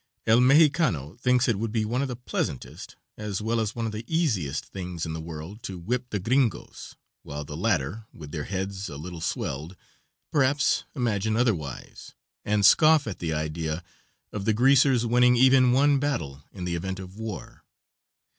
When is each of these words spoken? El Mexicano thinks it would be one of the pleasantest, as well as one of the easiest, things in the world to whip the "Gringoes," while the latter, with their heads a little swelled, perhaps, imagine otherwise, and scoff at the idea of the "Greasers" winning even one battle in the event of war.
El 0.25 0.39
Mexicano 0.41 1.15
thinks 1.19 1.47
it 1.47 1.59
would 1.59 1.71
be 1.71 1.85
one 1.85 2.01
of 2.01 2.07
the 2.07 2.15
pleasantest, 2.15 2.95
as 3.19 3.39
well 3.39 3.59
as 3.59 3.75
one 3.75 3.85
of 3.85 3.91
the 3.91 4.03
easiest, 4.07 4.65
things 4.65 5.05
in 5.05 5.13
the 5.13 5.21
world 5.21 5.61
to 5.61 5.77
whip 5.77 6.09
the 6.09 6.17
"Gringoes," 6.17 6.95
while 7.21 7.45
the 7.45 7.55
latter, 7.55 8.07
with 8.11 8.31
their 8.31 8.45
heads 8.45 8.89
a 8.89 8.97
little 8.97 9.21
swelled, 9.21 9.75
perhaps, 10.31 10.85
imagine 10.95 11.35
otherwise, 11.37 12.15
and 12.43 12.65
scoff 12.65 13.05
at 13.05 13.19
the 13.19 13.31
idea 13.31 13.83
of 14.31 14.45
the 14.45 14.53
"Greasers" 14.53 15.05
winning 15.05 15.35
even 15.35 15.71
one 15.71 15.99
battle 15.99 16.43
in 16.51 16.63
the 16.65 16.73
event 16.75 16.99
of 16.99 17.19
war. 17.19 17.63